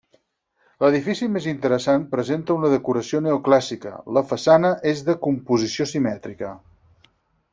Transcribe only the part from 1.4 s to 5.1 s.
interessant presenta una decoració neoclàssica, la façana és